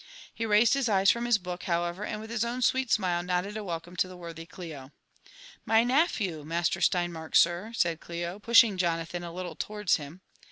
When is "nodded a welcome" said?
3.21-3.95